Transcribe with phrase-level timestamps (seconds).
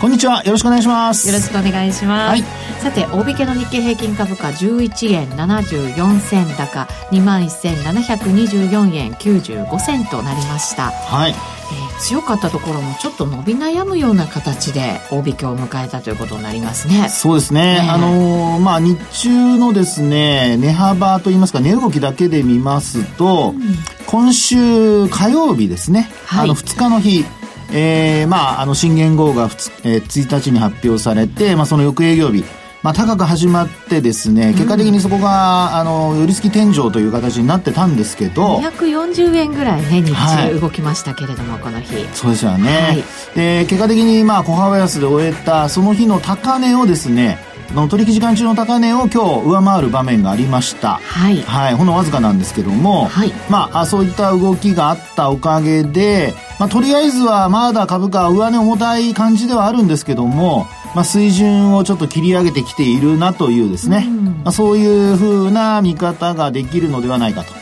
[0.00, 0.44] こんにちは。
[0.44, 1.26] よろしくお願いします。
[1.26, 2.42] よろしくお願いします、はい。
[2.80, 6.86] さて大引けの日経平均株価11円74銭高。
[7.10, 10.92] 2万1724円95銭となりました。
[10.92, 17.08] はい、えー、強かったところもちょっと伸び悩むような形で大引けを迎えたということになりますね。
[17.08, 23.74] そうですね、ね、あのー、まあ日中のですね値幅といいますか値動きだけで見ますと、うん、
[24.06, 27.24] 今週火曜日ですね、はい、あの2日の日
[27.72, 29.44] えー、まあ、あの、新元号が、
[29.84, 32.44] えー、1日に発表されて、まあ、その翌営業日、
[32.82, 38.58] まあ、高く始まってですね、結果的にそこが、あの、寄り付き天井という形になってたんですけど。
[38.58, 42.06] 240円ぐらいね、日中動きましたけれども、はい、この日。
[42.14, 42.70] そうですよね。
[42.70, 47.38] はい、で、結果的に、まあ、小幅安で終えた、その日の高値をですね、
[47.74, 50.94] の取引時間中の高値を今日上回る場面がありました。
[50.96, 51.42] はい。
[51.42, 51.74] はい。
[51.74, 53.32] ほんのわずかなんですけども、はい。
[53.50, 67.52] まあ、そういった動きがあったおかげで、まあ、とりあえずはまだ株価上値重たい感じではあるんですけども、まあ、水準をちょっと切り上げてきているなというですね、うん、まあ、そういうふうな見方ができるのではないかと。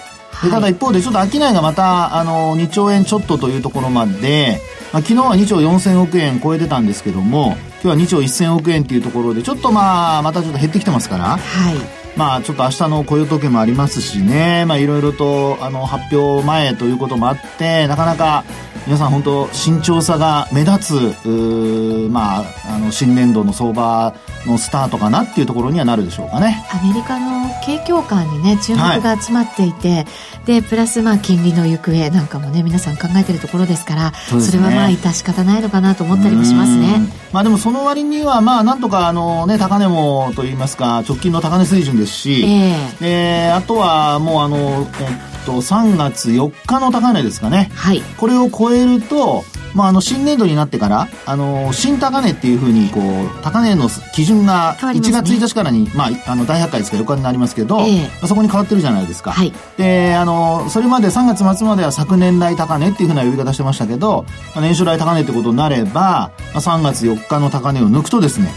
[0.44, 4.60] でただ一方でちょっと商いがまたあの2兆円ちょっとというところまで、
[4.92, 11.75] まあ、昨日は2兆4000億円超えてたんですけども今日は2兆1000億円っていうところでちょっとまあまたちょっと減ってきてますから、はい、
[12.17, 14.65] まあちょっと明日の雇用統計もありますしね。
[14.67, 18.45] まあいろいろとあの発表前ということもあってなかなか
[18.87, 24.14] 皆さん本当慎重さが目立つまああの新年度の相場
[24.47, 26.64] のスタートかなっていうところにはなるでしょうかね。
[26.72, 30.06] アメリカの景況感にね注目が集まっていて、はい、
[30.47, 37.01] でプラスまあ金利の行方なんかもね皆さん考えてるところですからそ、ね,、れはまあ致し方ないのかなと思ったりもしますね。
[37.33, 42.45] まあでもその割にはまあなんとかあのね高値もといいますか直近の高値水準ですし、
[43.02, 44.86] えー、あとはもうあの
[45.46, 47.70] と、3月4日の高値ですかね。
[47.74, 48.02] はい。
[48.18, 59.33] これを超えると、まあ、あの、新年度になってから、あの、新高値っていうふうに、こう、高値の基準が1月1日からに、まあ、あの、大百科ですから4日になりますけど、えー、そこに変わってるじゃないですか。
[59.33, 59.52] はい。
[59.77, 64.24] で、あの、それまで3月末までは昨年来高値っていうふうな呼び方してましたけど、
[64.55, 68.51] まあ、年初来高値ってことになれば、まあ、3月4日の高値を抜くとですね、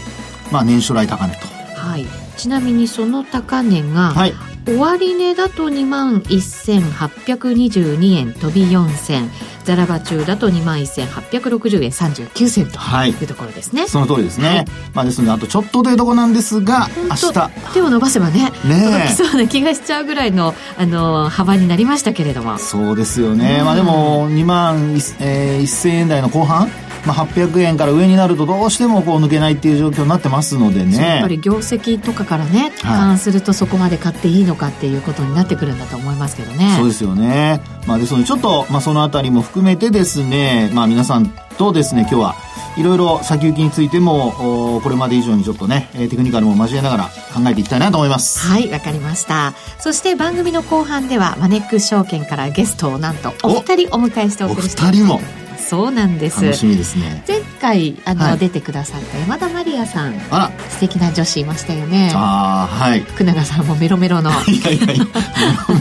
[0.50, 1.46] まあ、年初来高値と。
[1.76, 2.06] はい。
[2.38, 4.32] ちなみにその高値が、はい、
[4.66, 13.24] 終値だと2万1822円飛び4 0ざらば中だと2万1860円39銭とい。
[13.24, 17.50] うところですね、はい、その通りですね、はい、まあ、ですのであとちょっとというとこなんですが明日。
[17.72, 22.58] 手を伸ばせばねね届きそうな気がしちゃうぐらいのあの幅になりましたけれども。
[22.58, 26.68] そうですよね、まあ、でも2万、えー、1000円台の後半
[27.06, 30.98] まあ、800円から上になるとどうしてもこう抜けないっていう状況になってますのでね。
[30.98, 36.74] やっぱり業績とかからね勘、はい、するとそこまで買っていいのかっていうことになってくるんだと思いますけどね。
[36.76, 42.34] そうですよね、まあ、ですのでちょっと、まあ、そのあたりも含めてですね、まあ、皆さんとですね今日は
[42.76, 47.04] いろいろ先行きについてもこれまで以上にちょっとねテクニカルも交えながら
[47.34, 48.46] 考えていきたいなと思います。
[48.46, 49.54] はいわかりました。
[49.78, 55.14] そして番組の後半ではマネックス証券からゲストをなんとお二人お迎えしてお送りしております。
[55.14, 55.40] お二人も。
[55.58, 56.42] そうなんです。
[56.42, 57.22] 楽しみですね。
[57.28, 60.14] 前回あの、はい、出てくださった山田マリアさん。
[60.30, 60.50] あら。
[60.68, 62.12] 素敵な女子いましたよね。
[62.14, 63.00] ああはい。
[63.00, 64.30] 福永さんもメロメロの。
[64.48, 65.04] いやいやいや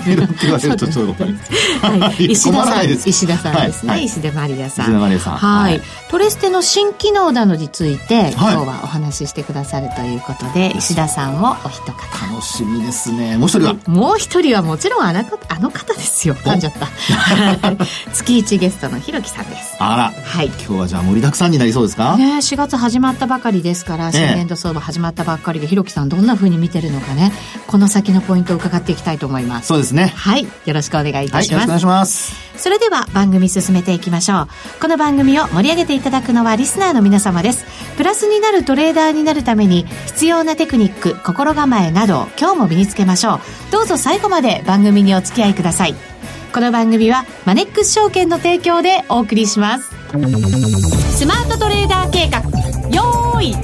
[0.06, 4.86] メロメロって言われるとちょっとはい、 石田さん石田さんですね、はい、石田マリアさん。
[4.86, 5.38] 石田マリアさん。
[5.38, 12.10] はい、トレステの新機能などについて、今日はお話ししてくださるということで石田さんをお一方。
[12.30, 13.38] 楽しみですね。
[13.38, 13.76] もう一人は？
[13.88, 16.36] もう一人はもちろんあのあの方ですよ。
[16.36, 16.88] 噛んじゃった。
[18.14, 19.76] 月一ゲストのひろきさんです。
[19.80, 22.18] あら、はい、今日はじゃあ盛りだくさんになりそうですか？
[22.18, 27.32] ね4月始まったばかりですから新年度相場始まったばっかりで、ひろきさんどんなふうに見てるのかね。
[27.68, 29.68] この先のポイントを伺っていきたいと思います。
[29.68, 30.14] そうですね。
[30.16, 30.48] はい。
[30.66, 32.50] よろしくお願いいたします、はい、よろしくお願いします。
[32.60, 34.48] それでは番組進めていきましょう。
[34.82, 37.66] この番組を盛り上げていただくのはリスナーの皆様です。
[37.96, 43.40] プラスになるトレーダーになるために必要なテクニック心構えなど今日も身につけましょう。
[43.72, 45.96] どうぞ最後まで番組にお付き合いください。
[46.54, 49.86] この番組はマネックス証券の提供でお送りします。
[49.86, 50.14] ス
[51.30, 52.40] マートトレーダー計画
[52.90, 53.64] よーいドン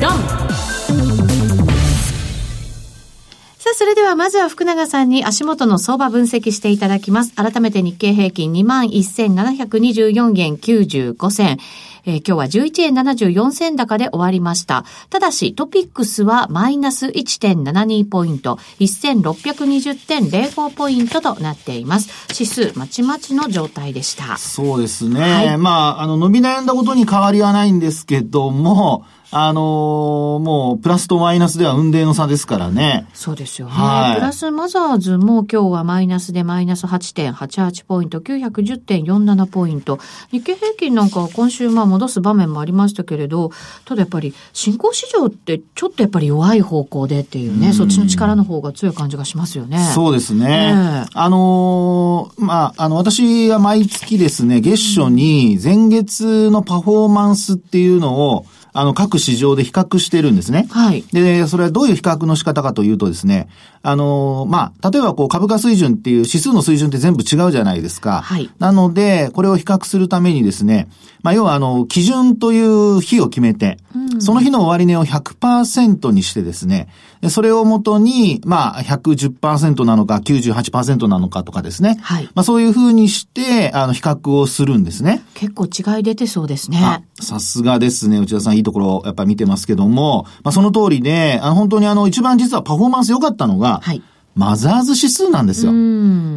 [3.57, 7.33] さあ、それではまずは福永さんに足元の相場分析していただきます。
[7.33, 11.57] 改めて日経平均21,724円95銭。
[12.06, 14.86] えー、今日は11円74銭高で終わりました。
[15.10, 22.10] ただし、トピックスはマイナス1.72ポイント、1620.05ポイントとなっています。
[22.34, 24.38] 指数、まちまちの状態でした。
[24.38, 25.22] そうですね。
[25.22, 29.06] はい、まあ、あの、伸び悩んだことに変わりはないんですけども、
[29.37, 33.05] あのー、もう、プラスとマイナスでは運命の差ですからね。
[33.13, 33.73] そうですよね。
[33.73, 39.99] はい、プラスマザーズも今日はマイナスでマイナス8.88ポイント、910.47ポイント。
[40.31, 43.51] 日経平均なんかは今週まあ戻す場面もありましたけれど、
[43.83, 49.79] ただやっぱり新興市場ってちょっとやっぱり弱い方向でっていうね、うそっちの力の方が強い感じがしますよね。
[49.93, 50.71] そうですね。
[50.71, 58.45] えー、あのー、まあ、あの、私は毎月ですね、月初に前月のパフォーマンスっていうのを、
[58.77, 60.68] あの、各市場で比較してるんですね。
[60.69, 61.06] はい。
[61.13, 63.48] で、それはどういう比較の仕方かというとですね、
[63.83, 68.22] あの、まあ、例えばこう株価水準っていう指数の水準って全部違うじゃないですか。
[68.22, 68.50] はい。
[68.60, 70.89] なので、これを比較するためにですね、
[71.24, 76.89] まあ、要はあの、基準という日を決めて、うん、その日の終値を100%にしてですね、
[77.30, 81.98] それをもとに、まあ、110%なのか98%なのかとかですね。
[82.01, 82.30] はい。
[82.36, 85.24] まあ、そういうふうにして、あの、比較をするんですね。
[85.33, 87.06] 結構違い出てそうですね。
[87.19, 88.19] さすがですね。
[88.19, 94.01] 内田さんいいところ、やっぱり見てますけども、まあ、その通りで、あの、本当にあの、一番実はパフォーマンス良かったのが、はい。
[94.36, 95.71] マザーズ指数なんですよ。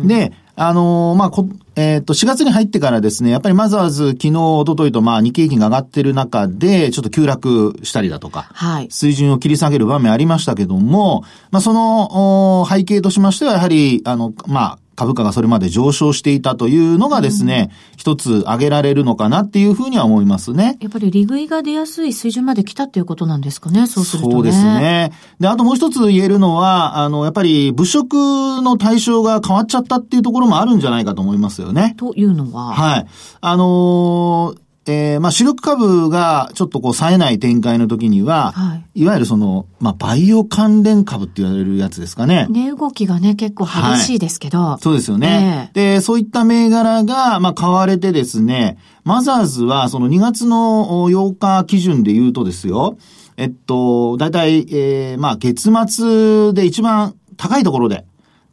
[0.06, 8.88] で、あのー、まあ、こ、えっ、ー、と、4月に入ってからですね、やっぱりマザーズ、昨日、一昨日と、まあ、日経平均が上がってる中で、ちょっと急落したりだとか、はい。
[8.90, 11.22] 水準を切り下げる場面ありましたけども、
[11.52, 20.76] まあ、その、背景としましては、やはり、あの、まあ、株価がそれまで上昇していたというのがですね、うん、一つ挙げられるのかなっていうふうには思いますね。
[20.80, 25.12] やっぱり利食いが出やすい水準まで来たっていうことなんですかね、そうすると、ね、そうですね。
[25.38, 31.94] で、あともう一つ言えるのは、あの、やっぱり物色の対象が変わっちゃったっていうところもあるんじゃないかと思いますよね。
[31.96, 32.74] というのは？
[32.74, 33.06] はい。
[33.40, 42.46] あのーえー、まあ、主力株がちょっとこう冴えない展開の時には、はい、いわゆるその、まあ、バイオ関連株って言われるやつですかね。
[42.50, 44.58] 値動きがね、結構激しいですけど。
[44.58, 52.98] はい、そうですよね、えー、で、そういった銘柄が、まあ、買われてですね、マザーズはその2月の8日基準で言うとですよ、
[53.36, 58.04] えっと、だいたい、えー、まあ、月末で一番高いところで、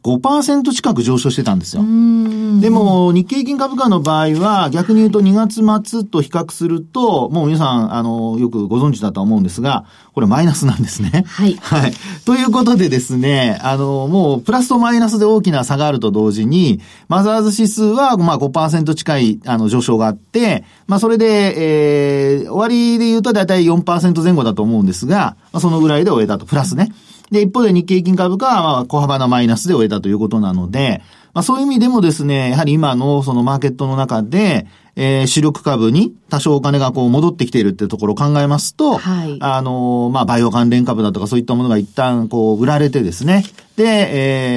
[0.06, 1.82] 5%近く上昇してたんですよ。
[1.82, 11.24] でも、日経金株価の場合は、逆に言うと2月末と比較すると、もう皆さん、あの、よくご存知だと思うんですが、これマイナスなんですね。
[11.26, 11.56] はい。
[11.60, 11.92] はい。
[12.24, 26.46] ということでですね、あの、もう、プラスとマイナスで大きな差があると同時に、マザーズ指数は、まあ5%近い、あの、上昇があって、まあそれで、えー、終わりで言うとだいたい4%前後だと思うんですが、まあそのぐらいで終えたと。
[26.46, 26.92] プラスね。
[27.30, 31.02] で、一方で日経平均株価は、まあ、小幅なマイナスで終えたということなので、
[31.34, 43.44] まあ、そういう意味でもですね、やはり今のそのマーケットの中で、えー、主力株に多少お金がこう戻ってきているっていうところを考えますと、はい、あの、まあ、バイオ関連株だとかそういったものが一旦こう売られてですね、
[43.76, 43.84] で、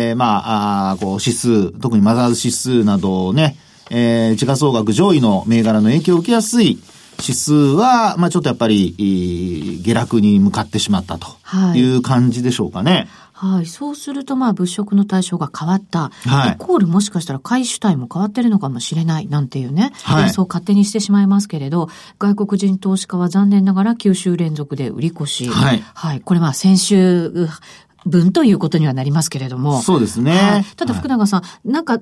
[0.10, 3.58] えー、まあ、あこう指数、特にマザーズ指数などをね、
[3.92, 6.80] えー、時価総額上位の銘柄の影響を受けやすい、
[7.22, 11.28] 指数は、まあちょっとやっぱり、下落に向かってしまったと
[11.76, 12.92] いう感じでしょうかね。
[12.92, 13.08] はい。
[13.40, 16.10] はい、そうすると、まあ、物色の対象が変わった。
[16.26, 16.52] はい。
[16.54, 19.94] イコールもしかしたら買い主体も変わってるのかもしれない、なんていうね。
[20.04, 20.30] はい。
[20.30, 21.88] そう勝手にしてしまいますけれど、
[22.20, 25.48] 外国人投資家は残念ながら9週連続で売り越し。
[25.48, 25.82] はい。
[25.94, 26.22] はい。
[26.22, 27.48] これまあ、先週、
[28.06, 29.82] 分ということにはなりますけれども。
[29.82, 30.32] そうですね。
[30.32, 32.00] はい、ただ福永さん、はい、なんか、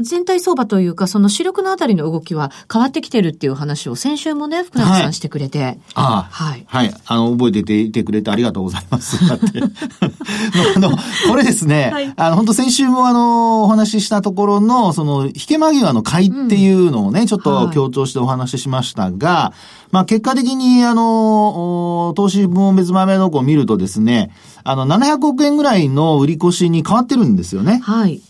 [0.00, 5.78] 全体相場というか、その主力のあたりの動きは変わってきてるっていう話を先週もね、福永さんしてくれて。
[5.94, 6.28] ああ。
[6.30, 6.64] はい。
[6.66, 6.94] はい。
[7.06, 9.18] あの、覚えてていてくれてありがとうございます。
[9.28, 9.46] だって。
[10.76, 10.90] あの、
[11.28, 19.52] これですね、はい、あの、本当先週もあの、お話ししたところの、その、引け間際の買いっていうのをね、うん、ちょっと強調してお話ししましたが、
[19.90, 24.30] まあ結果的にあの、投資分別豆の子を見るとですね、
[24.64, 27.80] あの、700億円ぐらいの売り越しに変わってるんですよね。
[27.82, 28.20] はい。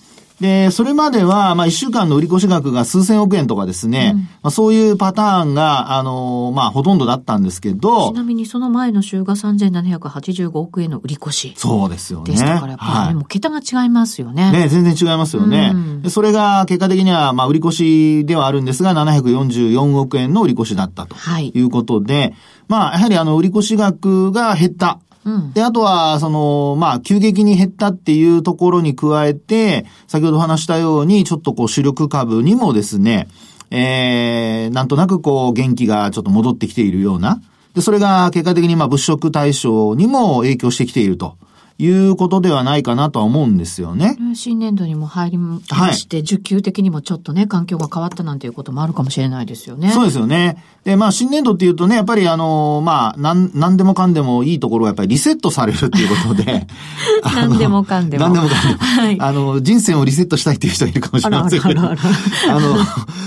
[0.41, 8.11] で、それまでは、まあ、一週間の売り越し額が数千億円とかですね、うん、まあ、そういうパターンが、あのー、まあ、ほとんどだったんですけど。
[8.11, 11.53] ちなみにその前の週が3785億円の売り越し。
[11.57, 12.33] そうですよね。
[12.33, 14.51] でしたから、やっぱり、ね、はい、もう桁が違いますよね。
[14.51, 15.73] ね、全然違いますよね。
[15.75, 21.17] うん、でそれが、結果的には、まあ、売り越しではあるんですが、744億円の売り越しだったと。
[21.43, 22.35] いうことで、はい、
[22.67, 25.01] まあ、やはりあの、売り越し額が減った。
[25.25, 33.29] うん、で、あとは、その、まあ、急激に減ったっていうところに加えて、先ほど話したように、ちょっとこう、主力株にもですね、
[33.71, 37.41] えー、なんとなくこう、元気がちょっと戻ってきているような。
[37.75, 41.37] で、それが結果的にまあ、物色対象にも影響してきていると。
[41.81, 44.19] いうことではないかなとは思うんですよね。
[44.35, 45.61] 新年度にも入りま
[45.93, 49.91] して、はい、受給的にもちょっとね、環境が変わったなんていうこともあるかもしれないですよね。
[49.91, 50.63] そうですよね。
[50.85, 56.67] で、まあ、新年度っていうとね、やっぱりあの、まあ、なん、なんでもかんでもいいところがやっぱりリセットされるっていうことで。
[57.25, 58.25] なんでもかんでも。
[58.25, 58.79] なんでもかんでも。
[58.79, 59.21] はい。
[59.21, 61.81] あの、人生をリセットしたいっていう人いるかもしれませんけど。
[61.81, 62.77] あの、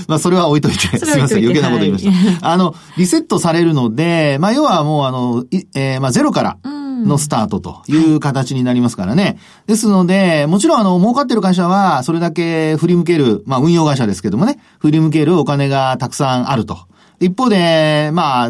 [0.07, 2.51] まあ、それは置いといて、すみません、余計なこと言いました。
[2.51, 5.43] あの、リセットされるので、まあ、要はもうあの、
[5.73, 9.37] えー、まあ、ゼロから、うんのスタートという形になりますからね。
[9.67, 16.77] ですので、もちろんあの、儲かってる会社は、それだけ振り向ける、まあ運用会社ですけどもね、振り向けるお金がたくさんあると。
[17.19, 18.49] 一方で、まあ、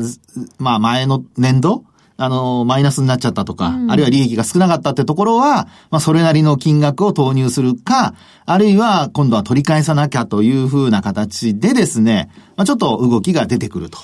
[0.57, 1.83] まあ前の年度
[2.15, 8.13] あの、マイナスになっちゃったとか、うん、あるいは利益が少なかったってところは、まあ、それなりの金額を投入するか、
[8.45, 13.99] あるいは今度は取り返さなきゃというふうな形でですね、まあ、ちょっと動きが出てくると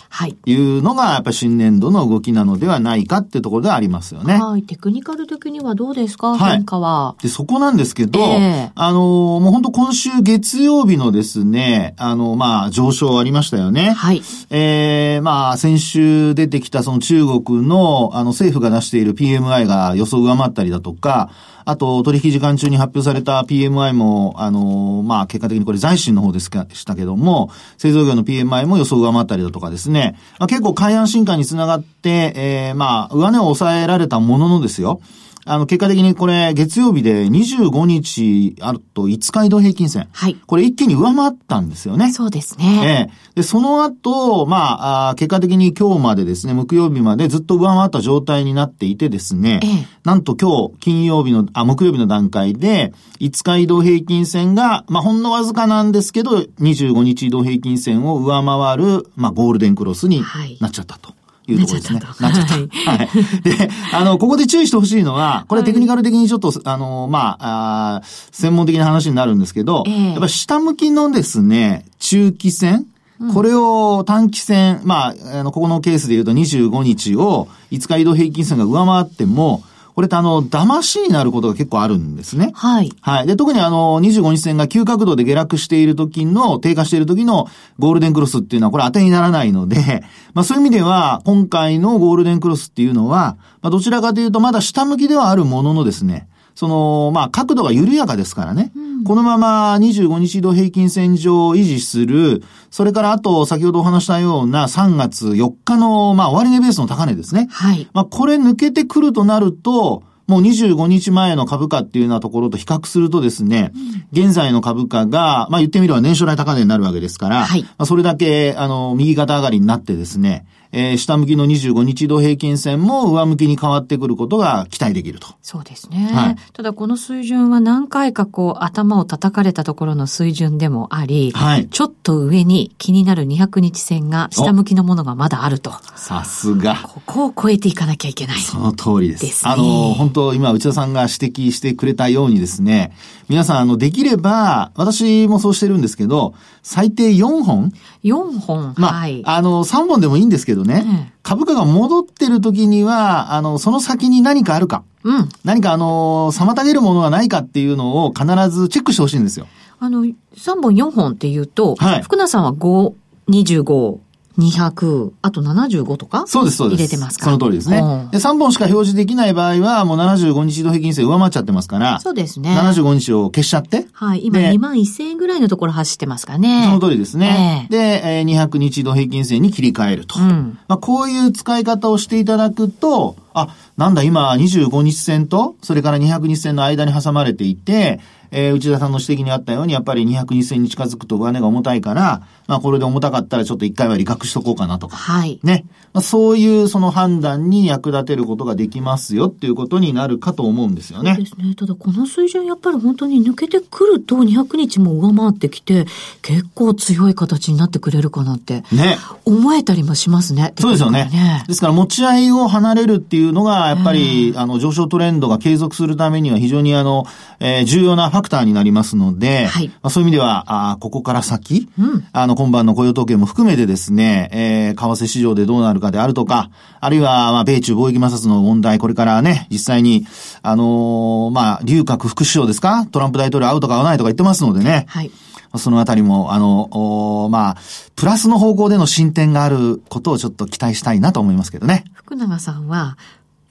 [0.46, 4.38] いうのが、やっぱり新年度の動きなのではないかっていうところではありますよね。
[4.38, 4.64] はい。
[4.64, 7.16] テクニカル的にはどうですか、はい、変化は。
[7.22, 13.92] で、そこなんですけど、えー、あの、もう本当今週月曜日のですね、あの、まあ、上昇ありましたよね。
[13.92, 14.22] はい。
[14.50, 21.30] えー、まあ、先週出てきたその中国の、あの、政府が出している PMI が予想上回ったりだとか、
[21.70, 35.02] あと、取引時間中に発表された PMI も、あの、まあ、結果的にこれ財新の方ですか、したけども、製造業の PMI も予想上回ったりだとかですね、まあ、結構海岸進化につながって、えー、まあ、上値を抑えられたもののですよ、
[35.50, 40.08] あの、結果的にこれ、月曜日で25日あると5日移動平均線。
[40.12, 40.36] はい。
[40.46, 42.14] これ一気に上回ったんですよね。
[42.14, 43.10] そうですね。
[43.10, 60.22] ええで、その後、まあ、結果的に今日までですね、木曜日までずっと上回った状態になっていてですね、ええ、なんと今日、金曜日の、あ、木曜日の段階で、5日移動平均線が、まあ、ほんのわずかなんですけど、25日移動平均線を上回る、まあ、ゴールデンクロスに
[60.60, 61.10] なっちゃったと。
[61.10, 61.14] い
[61.56, 62.00] うところですね。
[62.20, 62.54] なっちゃった。
[62.56, 63.10] はい。
[63.44, 68.02] で、あの、ここで注意してほしいのは、これテクニカル的にちょっと、あの、まあ、あ
[68.32, 72.86] 専門的な話になるんですけど、やっぱ下向きのですね、中期線、
[73.34, 79.64] これを短期線、まあ、あの、ここのケースで言うと25日を5日移動平均線が上回っても、
[79.96, 82.52] これってあの、騙しになることが結構あるんですね。
[82.54, 82.92] はい。
[83.02, 83.28] はい。
[83.28, 87.48] で、特にあの、25日線が急角度で下落している時の、低下している時の
[87.80, 90.04] ゴールデンクロスっていうのはこれ当てにならないので、
[90.34, 96.28] まあそういう意味では、今回のゴールデンクロスっていうのは、まあどちらかというとまだ下向きではあるもののですね、
[96.60, 98.74] その、まあ、角度が緩やかですからね。
[98.76, 107.48] うん、このまま25日移動平均線上を維持する、それからあと、先ほどお話したような3月4日の、まあ、終値ベースの高値ですね。
[107.50, 107.88] はい。
[107.94, 113.72] まあ、これ抜けてくるとなると、もう25日前の株価っていうようなところと比較するとですね、
[114.14, 125.28] うん、現在の株価が、まあ言ってみれば年初来高値になるわけですから、はい、まあそれだけ、あの、右肩上がりになってですね、えー、下向きの25日移動平均線も上向きに変わってくることが期待できると。
[125.42, 126.10] そうですね。
[126.14, 135.72] はい、ただこの水準は何回かこう頭を叩かれたところの水準でもあり、はい、ちょっと上に気になる200日線が下向きのものがまだあると。
[135.96, 136.76] さすが。
[136.84, 138.40] ここを超えていかなきゃいけない。
[138.40, 139.26] その通りです。
[139.26, 139.52] ですね。
[139.52, 142.94] あの、本当今内田さんが指摘してくれたようにですね、
[143.28, 146.34] 皆さんあの、できれば、私もそうしてるんですけど、
[146.64, 147.72] 最低4本
[148.04, 154.84] ?4 本まあ、はい、あの、3本でもいいんですけどね、うん、株価が戻ってる時には、あの、その先に何かあるか。
[155.04, 155.30] うん。
[155.44, 159.48] 何かあの、妨げるものがないかっていうのを必ずチェックしてほしいんですよ。
[159.80, 160.14] あの、3
[160.62, 162.94] 本4本っていうと、はい、福田さんは5、
[163.30, 164.00] 25、
[164.40, 166.80] 200、あと75とかそうです、そうです。
[166.80, 167.26] 入れてますか？
[167.26, 167.78] その通りですね。
[168.12, 172.58] で、3本しか表示できない場合は、もう75日移動平均線上回っちゃってますから、そうですね。
[172.58, 173.88] 75日を消しちゃって。
[173.94, 176.64] はい、今2万1000円ぐらいのところ走ってますかね。
[176.66, 177.68] その通りですね。
[177.72, 180.20] えー、で、えー、200日移動平均線に切り替えると。
[180.20, 188.00] うん、まあ、こういう使い方をしていただくと、あ、なんだ、今25日線と、それから200日線の間に挟まれていて、
[188.32, 194.96] えー、内田さんの指摘にあったように、やっぱり200日線に近づくと上値が重たいから、まあこれで重たかったらちょっと一回は利確しとこうかなとか。
[194.96, 195.40] はい。
[195.44, 195.66] ね。
[195.94, 201.16] まあ、そういうその判断に役立てることができますよっていうことになるかと思うんですよね。
[201.16, 201.56] そうですね。
[201.56, 205.86] ただこの水準やっぱり本当に抜けてくると200日も上回ってきて、
[206.22, 208.64] 結構強い形になってくれるかなって。
[208.72, 208.98] ね。
[209.26, 210.54] 思えたりもしますね。
[210.60, 211.10] そうですよね。
[211.12, 217.06] ねですから持ち合いを離れるっていうのが、やっぱり、あの上昇トレンドが継続するためには非常にあの、
[217.40, 226.50] えー、重要なファクターになりますので、はい、まあ、そういう意味では、あここから先、うん、あの今晩の雇用統計も含めてですね、えー、為替市場でどうなるかであるとか、
[226.80, 230.06] あるいは、まあ、米中貿易摩擦の問題、これからね、実際に、
[230.42, 234.86] あのー、まあ、劉鶴副首相ですかトランプ大統領会うとか会わないとか言ってますのでね。
[234.88, 235.12] はい。
[235.58, 237.58] そのあたりも、あの、まあ、
[237.96, 241.86] プラスの方向での進展があることをちょっと期待したいなと思いますけどね。
[241.94, 242.98] 福永さんは、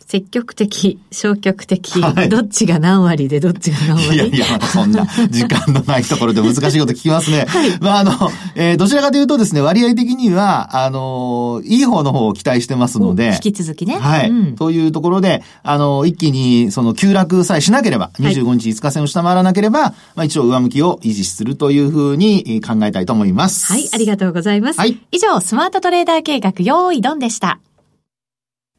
[0.08, 4.14] 積極的、消極的、はい、どっちが何割でどっちが何割？
[4.14, 7.44] いやいや、またそんな時間のないところで難しいこと聞きますね。
[7.46, 7.78] はい。
[7.78, 8.12] まあ、あの、
[8.54, 13.32] えー、どちらかというとですね、割合的には、あの、いい方の方を期待してますので。
[13.34, 13.98] 引き続きね。
[13.98, 14.30] はい。
[14.30, 23.70] うん、というところで、あの、一気に、その、急落さえしなければ、25日5日線を下回らなければ、まあ、一応上向きを維持するというふうに考えたいと思います。
[23.70, 24.80] はい、ありがとうございます。
[24.80, 24.98] はい。
[25.12, 27.60] 以上、スマートトレーダー計画、用意ドンでした。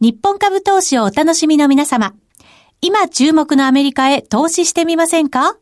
[0.01, 2.13] 日本株投資をお楽しみの皆様。
[2.79, 5.57] 今注目のアメリカへ投資してみませんか？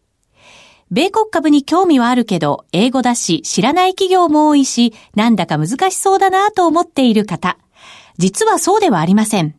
[0.92, 7.58] 米国株に興味はあるけど、英語だし、知らない企業も多いし、なんだか難しそうだなと思っている方。
[8.20, 9.56] 実はそうではありません。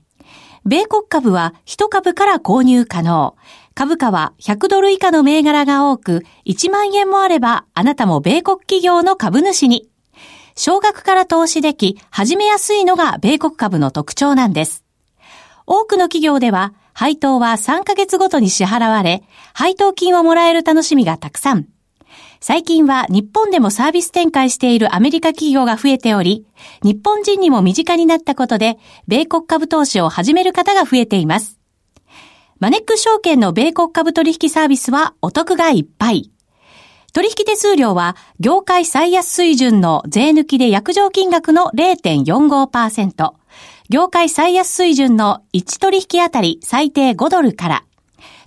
[0.64, 3.34] 米国株は1株から購入可能。
[3.74, 9.87] 株価は100ドル以下の銘柄が多く、1万円もあれば、あなたも米国企業の株主に。
[10.58, 14.84] 少額から投資でき、始めやすいのが米国株の特徴なんです。
[15.66, 19.22] 多くの企業では、配当は3ヶ月ごとに支払われ、
[19.54, 21.68] 配当金をもらえる楽しみがたくさん。
[22.40, 26.44] 最近は日本でもサービス展開しているアメリカ企業が増えており、
[26.82, 31.60] 日本人にも身近になったことで、米国株投資を始める方が増えています。
[32.58, 36.32] マネック証券の米国株取引サービスはお得がいっぱい。
[37.18, 43.32] 取引手数料は業界最安水準の税抜きで約定金額の0.45%、
[43.88, 47.84] 業界最安水準の1取引あたり最低5ドルから、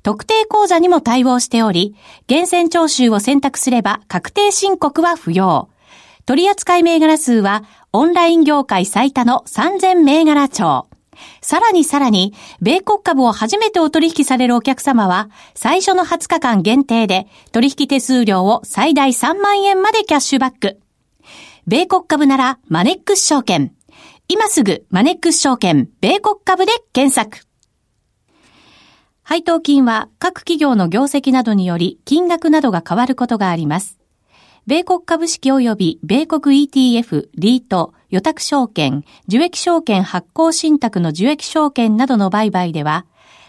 [0.03, 1.97] 特定口座にも対応しており、
[2.27, 5.67] 厳選徴収を選択すれば確定申告は不要。
[6.25, 10.87] 取扱銘柄数はオンライン業界最多の3000銘柄帳。
[11.41, 20.79] さらにさらに、米国株を初めてお取引されるお客様は、最初の20日間限定で、取引手数料を最大3万円までキャッシュバック。
[21.67, 23.73] 米国株なら、マネックス証券。
[24.27, 27.45] 今すぐ、マネックス証券、米国株で検索。
[29.23, 33.97] 配当金は各企業の業績などにより金額などが変わることがあります。
[34.67, 43.05] 米国株式及び米国 ETF、リート、予託証券、受益証券発行信託の受益証券などの売買では、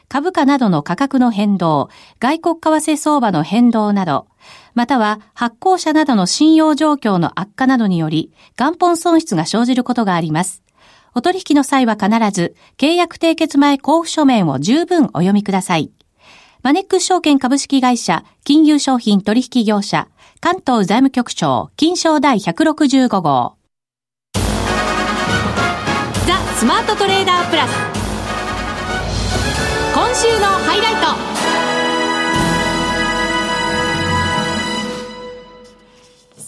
[0.09, 1.89] 株価などの価格の変動、
[2.21, 4.29] 外国為替相場の変動など、
[4.75, 10.63] または発行者などの信用状況の悪化などにより、元本損失が生じることがあります。
[11.15, 15.91] お取引の際は必ず、契約締結前交付書面を十分お読みください。
[16.63, 20.09] マネックス証券株式会社、金融商品取引業者、
[20.41, 23.62] 関東財務局長、金賞第165号。
[26.27, 27.71] ザ・スマートトレーダープラス。
[29.93, 30.95] 今週のハイライ
[31.27, 31.32] ト。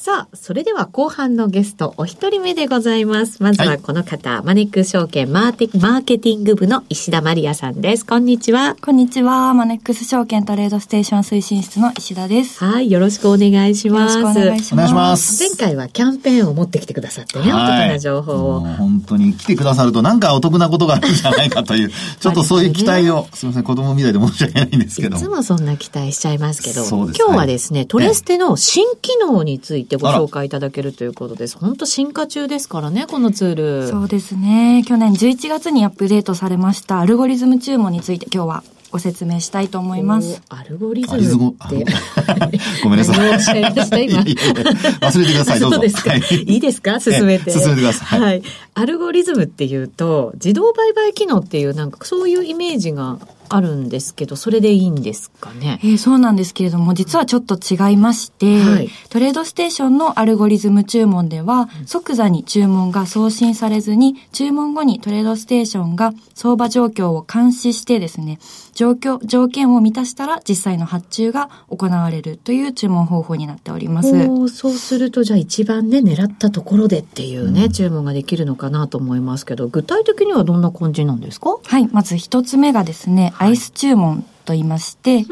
[0.04, 3.42] さあ、それでは後半のゲスト、お一人目でございます。
[3.42, 8.04] まずはこの方、はい、マネックス証券マーテマーケティング部の石田マリアさんです。
[8.04, 8.76] こんにちは。
[8.82, 9.54] こんにちは。
[9.54, 12.62] マネックス証券トレードステーション推進室の石田です。
[12.62, 14.18] はい、よろしくお願いします。
[14.18, 15.42] よろしくお願いします。
[15.42, 18.60] 前回はキャンペーンを持ってきてくださってね、お得な情報を。
[18.60, 21.90] 本当に来てくださるとなんかお得なことがあるんじゃないかという、
[22.20, 25.16] ちょっとそういう期待を、すみません、子供みたいで申し訳ないんですけど。
[25.16, 31.58] いつもそんな期待しちゃいますけど、今日はですね、トレステの新機能についてご紹介いただけるということです。
[31.58, 33.88] 本当進化中ですからね、このツール。
[33.88, 34.84] そうですね。
[34.86, 40.40] 去年11月にアップデートされましたアルゴリズム注文について今日はご説明したいと思います。
[40.48, 41.84] アルゴリズムって。
[42.84, 43.16] ごめんなさい。
[43.18, 43.34] 今？
[43.34, 45.76] 忘れてください、どうぞ。
[45.76, 46.14] そうですか。
[46.14, 47.00] いいですか？
[47.00, 47.50] 進めて。
[47.50, 48.20] 進めてください。
[48.20, 48.42] はい。
[48.74, 53.18] アルゴリズムっていうと、自動売買機能っていう、なんかそういうイメージが
[53.54, 55.78] あるんですけど、それでいいんですかね？
[55.82, 68.38] えー、そうなんですけれども、実はちょっと違いまして、はい、トレードステーションのアルゴリズム注文では、即座に注文が送信されずに、注文後にトレードステーションが相場状況を監視してですね、
[68.74, 74.10] 状況、条件を満たしたら実際の発注が行われるという注文方法になっております。
[74.48, 81.58] そうすると、じゃあ一番ね、狙ったところでっていうね、うん、注文ができるのかなと思いますけど、具体的にはどんな感じなんですか？
[81.62, 85.24] はい、まず一つ目がですね、アイス注文と言いまして、うん、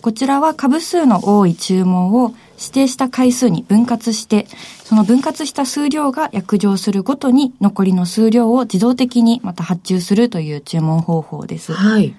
[0.00, 4.46] こちらは株数の多い注文を指定した回数に分割して、
[4.84, 11.72] その分割した数量が約定するごとに残りの数量を自動的にまた発注するという注文方法です。
[11.72, 12.14] はい。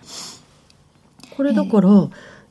[1.36, 2.10] これだから、えー、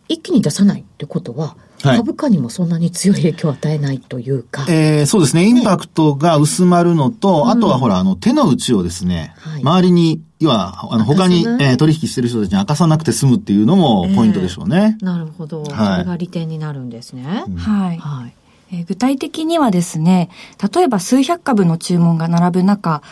[0.09, 4.67] 一気に出さないってことは、株価にもそんなに強い影響を与えないというか。
[4.69, 5.45] えー、そうですね。
[5.45, 14.97] インパクトが薄まるのと、あとはほら、あの、手の内をですね、はい、周りに、要は、あの、他に、えー、取引してる人たちに明かさなくて済むっていうのもポイントでしょうね。
[15.01, 15.69] えー、なるほど、はい。
[15.69, 17.45] それが利点になるんですね。
[17.57, 17.99] はい。
[17.99, 18.35] はい。
[18.73, 20.31] え、具体的にはですね、
[20.75, 23.03] 例えば数百株の注文が並ぶ中、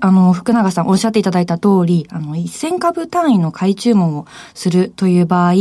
[0.00, 5.52] あの、福永さんおっしゃっていただいた通り、あの、1000株単位の買い注文をするという場合、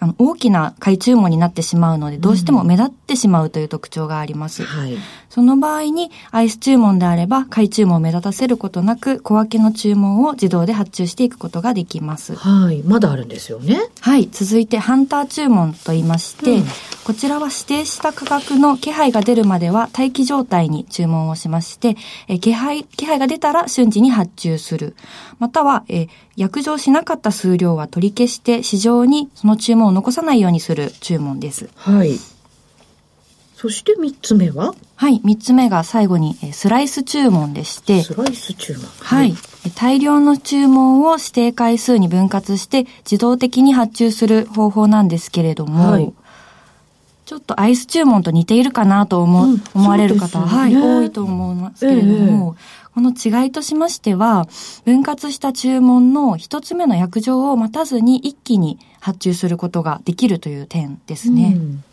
[0.00, 4.62] あの、大きな買い注文になってしまうので、どうしても目立ってしまうという特徴があります。
[4.62, 4.98] うん、はい。
[5.36, 12.34] その場合に、アイス注文であれば、買い注文を目立たせることなく、小分けの注文を自動で発注していくことができます。
[12.34, 12.82] はい。
[12.84, 13.78] まだあるんですよね。
[14.00, 14.30] はい。
[14.32, 16.64] 続いて、ハンター注文と言いまして、うん、
[17.04, 24.96] こちらは指定した価格の気配が出るまでは待機状態に注文をしまして、え気配、気配が出たら瞬時に発注する。
[25.38, 31.68] または、え約定しなかった数量は取り消して、市場にその注文を残さないようにする注文です。
[31.74, 32.18] はい。
[33.56, 34.74] そして三つ目は？
[34.96, 38.02] はい、三つ目が最後にスライス注文でして。
[38.02, 39.34] スライス注文はい。
[39.74, 46.12] 大量の注文を指定回数に分割して自動的に発注する方法なんですけれども、はい、
[47.24, 54.46] ちょっとアイス注文と似ているかなと思,、う思われる方、ね、はい、多いと思いますけれども、えこの違いとしましては、
[54.84, 61.54] 分割した注文の一つ目の約定を待たずに一気に発注することができるという点ですね。
[61.56, 61.84] うん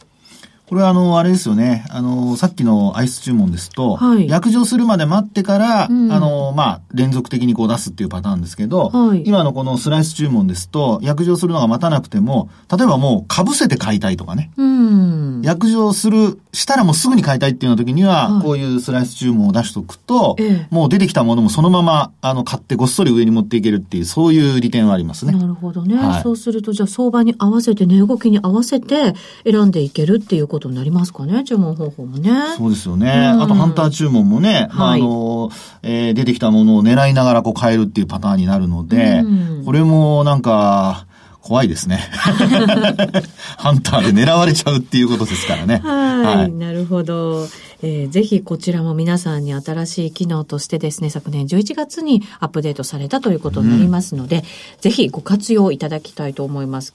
[0.74, 1.86] これはあの、あれですよね。
[1.92, 14.50] あの、さっきのアイス注文ですと、はい、約定するまで待ってから、うん、あの、まあ、連続的にこう出すっていうパターンですけど、はい、今のこのスライス注文ですと、約定するのが待たなくても、例えばもう被せて買いたいとかね。
[14.58, 25.34] うん、約定する、したらもうすぐに買いたいっていうような時には、はい、こういうスライス注文を出しとくと、ええ、もう出てきたものもそのまま、あの、買ってごっそり上に持っていけるっていう、そういう利点はありますね。
[25.34, 25.96] なるほどね。
[26.24, 29.14] そうすると、じゃあ相場に合わせて、値動きに合わせて
[29.46, 31.44] 選んでいけるっていうことになりますかね。
[31.44, 32.32] 注文方法もね。
[32.58, 33.08] そうですよね。
[33.36, 41.06] うん、あと、ハンター注文もね、まあ、あの、えー、出てきたものを狙いながらこう変えるっていうパターンになるので、うん、これもなんか、
[41.44, 41.98] 怖いですね。
[43.58, 45.82] ハンターで狙われちゃうっていうことですからね。
[45.84, 47.48] はいはい、なるほど。
[47.82, 54.44] えー、ぜひこちらも皆さんに新しい機能としてですね、昨年11月にアップデートされたということになりますので、うん、
[54.80, 56.94] ぜひご活用いただきたいと思います。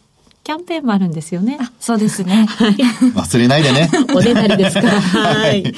[0.48, 1.58] キャンペーンもあるんですよね。
[1.78, 2.46] そうですね。
[2.46, 2.72] はい。
[2.72, 3.90] 忘れないでね。
[4.16, 4.98] おねだりですから。
[4.98, 5.74] はい。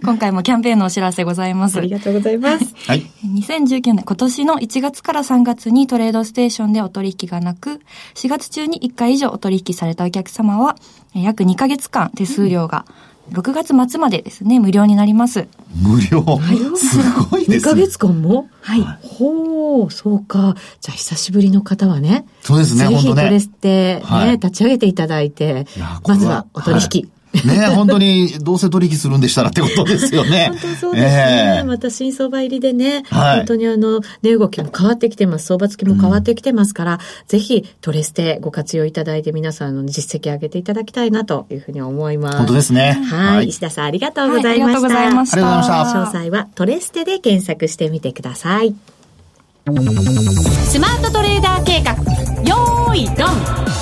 [0.00, 1.78] 今回もキャンペーンのお知らせございます。
[1.78, 2.72] ありがとうございます。
[2.86, 3.04] はい。
[3.26, 7.80] 2019年、今年の1月から3月にトレードステーションでお取引がなく、
[8.14, 10.76] 4月中に1回以上お取引されたお客様は、
[11.14, 15.46] 約2ヶ月間手数料が、うん6月末までですね、無料になります。
[15.74, 16.98] 無料、はい、す
[17.30, 17.56] ごいですね。
[17.58, 18.48] 2ヶ月間も？
[18.60, 18.82] はい。
[19.02, 20.54] ほう、そうか。
[20.80, 22.26] じゃあ久しぶりの方はね。
[22.42, 25.66] そうですね、ぜひトレステね、はい、立ち上げていただいて、
[26.06, 27.02] まずはお取引。
[27.02, 27.11] はい
[27.46, 30.48] ね本当に、どうせ取引するんでしたらってことですよね。
[30.52, 31.56] 本当そうですね。
[31.58, 35.46] えー、また新相場入りでね、はい、本当にあの、値動きも変わってきてます。
[35.46, 42.38] 相場付きも変わってきてますから、うん、ぜひトレステご活用いただいて皆さんの実績上げていただきたいなというふうに思います。
[42.38, 43.00] 本当ですね。
[43.04, 43.48] はい。
[43.48, 44.58] 石田さんありがとうございました。
[44.58, 45.36] はい、ありがとうございました。
[45.36, 45.98] ありがとうございました。
[46.00, 48.74] 詳細はトレステで検索してみてください。
[49.64, 51.92] スマートトレーダー計画、
[52.42, 53.81] よーい、ドン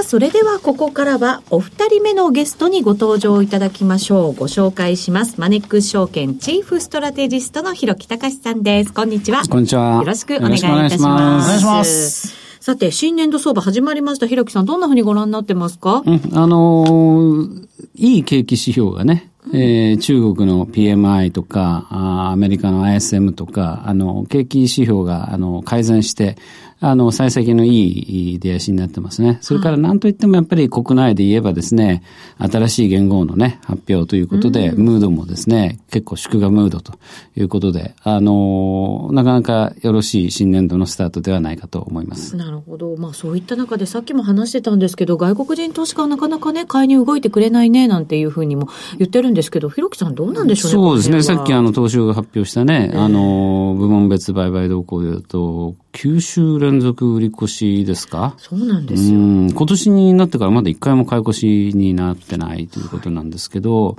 [0.00, 4.34] あ、それではここからはお二人目のゲストにご登場いただきましょう。
[4.34, 5.40] ご紹介します。
[5.40, 8.92] マネックス証券チーフストラテジストの広木隆さんです。
[8.92, 9.42] こんにちは。
[9.44, 9.96] こんにちは。
[9.96, 11.46] よろしくお願いいたします。
[11.46, 12.46] お願いします。
[12.60, 14.26] さて、新年度相場始まりました。
[14.26, 26.36] 広木さん、どんなふうにご覧になってますか、うん、あのー、いい景気指標がね、えー、中国の PMI とかあ、アメリカの ISM とか、あの、景気指標が、あの、改善して、
[26.78, 29.38] あの、幸先のいい出足になってますね。
[29.40, 32.02] それから何といってもやっぱり国内で言えばですね、
[32.38, 36.92] 新しい元号のね、発表ということで、うん、ムードもですね、結構祝賀ムードと
[37.34, 42.36] いうことで、あの、なかなかよろしい新年度のスタートではないかと思います。
[42.36, 42.94] なるほど。
[42.96, 50.74] まあそういった中でさっきも話してたんですけど、外国人投資家はなかなかね、買いに動いてくれないね、なんていうふうにも言ってるんですけど、ひろきさんどうなんでしょうね。
[50.74, 51.22] そうですね。
[51.22, 58.34] さっきあの、東証が発表したね、えー、あの、部門別売買動向と、9週連続売り越しですか？
[58.36, 59.18] そうなんですよ。
[59.18, 63.92] 今年になってからまだ1回も買い越しになってないということなんですけど、は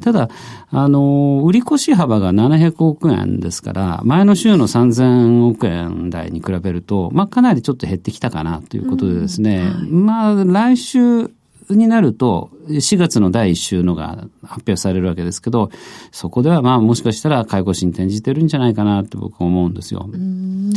[0.00, 0.28] い、ただ、
[0.70, 11.30] あの、売り越し幅が700億円ですから、前の週の3000億円台に比べると、まあ、かなりちょっと減ってきたかなということでですね、はい、まあ、来週、
[11.70, 15.70] になると、4月の第1週のが発表されるわけですけど、
[16.12, 20.06] そこではまあもしかしたら介護士に転じてるんじゃないかなって僕は思うんですよ。
[20.08, 20.20] ってい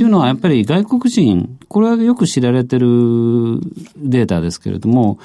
[0.05, 2.87] うのはやっぱり外国人、これはよく知られてる
[3.97, 5.19] データですけれども、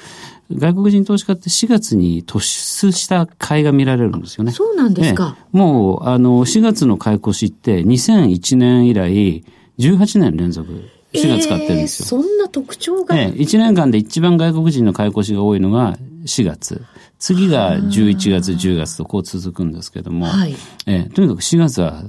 [0.51, 4.51] 外国人投資家って4月に突出した買いが見られるんですよね。
[4.51, 5.37] そうなんですか。
[5.51, 9.43] もう、あの、4月の買い越しって2001年以来
[9.79, 10.67] 18年連続。
[11.13, 12.19] 4月買ってるんですよ。
[12.19, 16.83] えー、そんな特徴が、ええ、1年間で一番外国人の買い越しが多いのが4月。
[17.19, 20.55] 次が11月、10月とこう続くんですけども、はい、
[20.87, 22.03] えー、とにかく4月は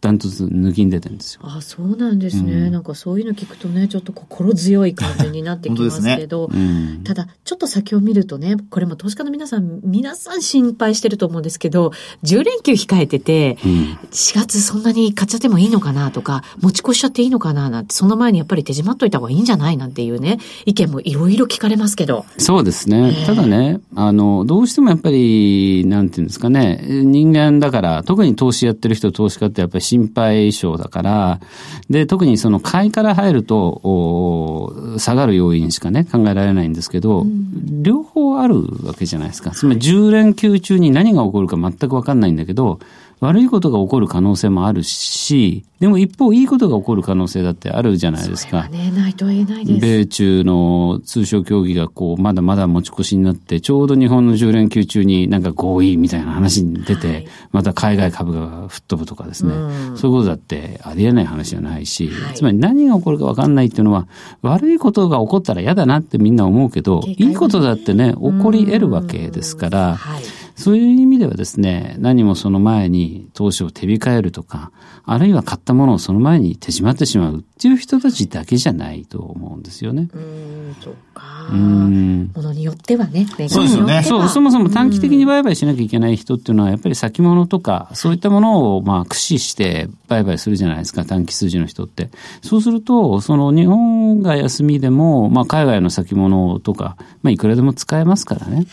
[0.00, 1.42] ダントツ抜きに出てるんですよ。
[1.44, 6.60] あそうなんですね、うん、なんかそういうの聞くとね、ちょっと心強い感じになってきますけど、ね
[6.96, 11.92] うん、ただ、ちょっと先を見るとね、これも投資家の皆さん、皆さん心配してると思うんですけど、
[12.24, 22.24] 10連休控えてて、うん、4月そんなに買っちゃってもいいのかなとか、持ち越しちゃっていいのかななんて、その前にやっぱり手締まっといた方がいいんじゃないなんていうね、意見もいろいろ聞かれますけど。
[22.38, 23.14] そうですね。
[23.26, 31.40] ただね、あの、どうしてもやっぱり、なんていうんですかね、人間だから、特に投資やってる人、投資家ってやっぱり心配象だから、
[31.88, 39.50] で、特にその買いから入ると、下がる要因しかね、考えられないんですけど、うん、両方あるわけじゃないですか。
[39.50, 42.78] つまり10連休中に何が起こるか全くわかんないんだけど、
[43.20, 48.66] 悪いことが起こる可能性もあるし、でも一方いいことが起こる可能性だってあるじゃないですか。
[48.68, 49.80] ね、ないと言えないです。
[49.80, 64.06] 米中の通商協議がこう、まだまだ持ち越しになって、ちょうど日本の10連休中になんか合意みたいな話に出て、はい、また海外株が吹っ飛ぶとかですね、うん、そういうことだってありえない話じゃないし、はい、つまり何が起こるか分かんないっていうのは、
[64.42, 70.22] 悪いことが起こったら嫌だなってみんな思うけど、いいことだってね、起こり得るわけですから、はい
[70.56, 74.70] そういう意味ではですね、何もその前に投資を手控えるとか、
[75.04, 80.08] あるいは買ったものをその前に手締まってしまうっていう人たちだけじゃないと思うんですよね。
[80.14, 81.48] うん、そうか。
[81.50, 82.30] うん。
[82.34, 83.26] ものによってはね。
[83.48, 84.02] そうですよね。
[84.02, 92.10] そう、そもそも短期的に売買しなきゃいけない人っていうのは、やっぱり先物とか、そういったものをまあ駆使して売買するじゃないですか、短期数字の人って。
[92.42, 98.66] そうすると、その日本が休みでも、まあ海外の先物とか、まあいくらでも使えますからね。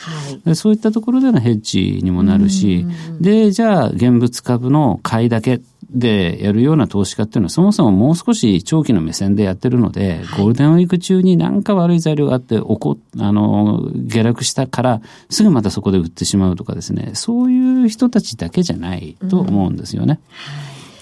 [0.46, 2.86] はい、そういったところでのヘッジにもなるし、
[3.20, 20.20] で、じゃあ現物株の買いだけでやるような投資家っていうのはそもそももう少し長期の目線でやってるので、ゴールデンウィーク中に何か悪い材料があって、おこ、あの、下落したから、すぐまたそこで売ってしまうとかですね、そういう人たちだけじゃないと思うんですよね。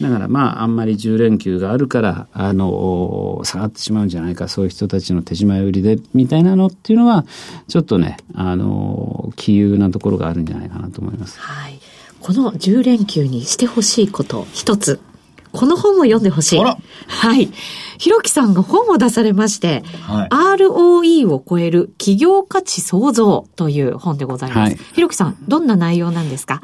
[0.01, 7.25] だからまあ、あんまり10連休があるから、あの、下がってしまうんじゃないか、そういう人たちの手締まい売りで、みたいなのっていうのは、
[7.67, 11.39] ちょっとね、あの、杞憂なところがあるんじゃないかなと思います。
[11.39, 11.79] はい。
[12.19, 14.99] この10連休にしてほしいこと一つ。
[15.51, 16.59] この本を読んでほしい。
[16.59, 16.77] は
[17.39, 17.49] い。
[17.97, 24.75] ひろきさんが本を出されまして、はい、ROE を超える企業価値創造という本でございます。
[24.93, 26.61] ひろきさん、どんな内容なんですか？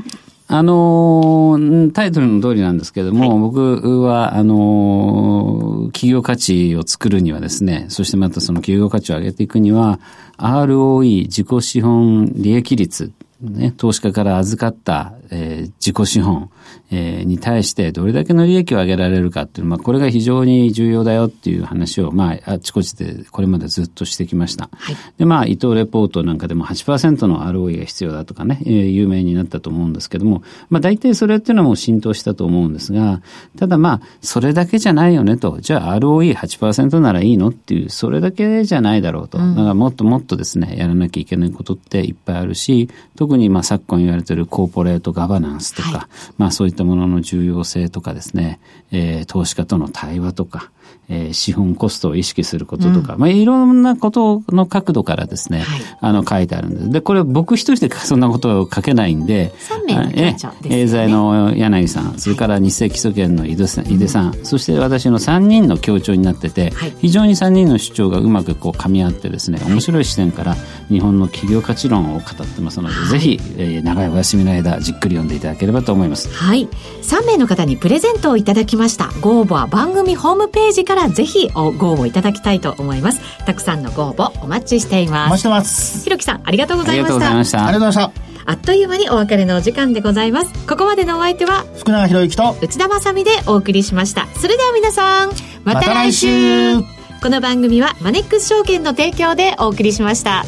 [0.54, 10.02] あのー、タイトルの通りなんですけども、はい、僕は、あのー、企業価値を作るにはですね、そしてまたその企業価値を上げていくには、
[10.38, 16.50] ROE、自己資本利益率、ね、投資家から預かった、えー、自己資本、
[16.92, 24.70] えー、に対してどれだけの利益を上げられるかっていう、まあ、これが非常に重要だよっていう話を、まあ、あちこちでこれまでずっとしてきました。
[24.74, 33.22] はい、で、まあ、伊藤レポートなんかでも8%の ROE が必要だとかね、えー、有名になったと思うんですけども、まあ、大体それっていうのはもう浸透したと思うんですが、
[33.58, 39.38] ただまあ、それだけじゃないよねと、じゃあ ROE8% ならいいのっていう、それだけじゃないだろうと。
[39.38, 48.60] だからもっともっとですね、やらなきゃいけないことっていっぱいあるし、特にまあ昨今言われてるコーポレートガバナンスとか、はい、まあそういったものの重要性とかですね、
[48.92, 50.72] えー、投資家との対話とか、
[51.12, 56.90] えー、資本コストを意識することとか、うん、まあ、いろんなことの角度からですね、はい、あの、書いてあるんです。
[56.90, 70.56] で、これ僕一人でそんなことを書けないんで、3名のね、エーザイの柳さん、それから日清基礎研の井出さん、井出さん、そして私の3人の協調になってて、はい、非常に3人の主張がうまくこう噛み合ってですね、面白い視点から
[70.88, 76.30] 日本の企業価値論を語ってますので、はい、ぜひ、えー、長いお休みの間、じっくり読んでいただければと思います。
[76.34, 76.70] はい。
[77.02, 79.10] 3名の方にプレゼントをいただきました。
[79.20, 83.22] ご応募は番組ホームページからぜひご応募いただきたいと思います。
[83.46, 85.28] たくさんのご応募お待ちしています。
[85.28, 86.04] お待ちしてます。
[86.04, 87.16] ひろきさん、ありがとうございました。
[87.16, 87.58] ありがとうございました。
[87.60, 88.32] ありがとうございました。
[88.44, 90.68] あっという間にお別れのお時間でございます。
[90.68, 94.28] ここまでのお相手は、福永博之と内田まさでお送りしました。
[94.36, 95.32] それでは皆さん、
[95.64, 96.84] また来週ま、
[97.22, 100.44] この番組はマネックス証券の提供でお送りしました。